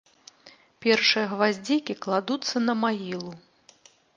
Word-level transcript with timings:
Першыя 0.85 1.25
гваздзікі 1.33 1.93
кладуцца 2.07 2.55
на 2.67 2.73
магілу. 2.85 3.31